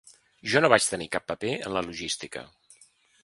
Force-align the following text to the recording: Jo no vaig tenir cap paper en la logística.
Jo 0.53 0.61
no 0.63 0.71
vaig 0.73 0.87
tenir 0.93 1.09
cap 1.17 1.27
paper 1.31 1.51
en 1.67 1.75
la 1.77 1.85
logística. 1.91 2.47